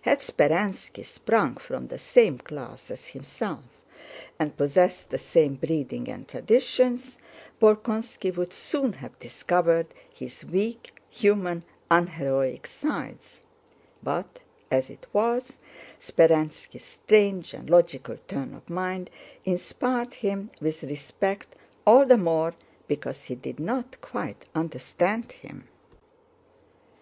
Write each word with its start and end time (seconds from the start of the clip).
Had 0.00 0.20
Speránski 0.20 1.04
sprung 1.04 1.58
from 1.58 1.88
the 1.88 1.98
same 1.98 2.38
class 2.38 2.90
as 2.90 3.08
himself 3.08 3.62
and 4.38 4.56
possessed 4.56 5.10
the 5.10 5.18
same 5.18 5.56
breeding 5.56 6.08
and 6.08 6.26
traditions, 6.26 7.18
Bolkónski 7.60 8.34
would 8.34 8.54
soon 8.54 8.94
have 8.94 9.18
discovered 9.18 9.88
his 10.10 10.46
weak, 10.46 10.94
human, 11.10 11.62
unheroic 11.90 12.66
sides; 12.66 13.42
but 14.02 14.40
as 14.70 14.88
it 14.88 15.06
was, 15.12 15.58
Speránski's 16.00 16.82
strange 16.82 17.52
and 17.52 17.68
logical 17.68 18.16
turn 18.26 18.54
of 18.54 18.70
mind 18.70 19.10
inspired 19.44 20.14
him 20.14 20.48
with 20.58 20.84
respect 20.84 21.54
all 21.86 22.06
the 22.06 22.16
more 22.16 22.54
because 22.88 23.24
he 23.24 23.34
did 23.34 23.60
not 23.60 24.00
quite 24.00 24.46
understand 24.54 25.32
him. 25.32 25.68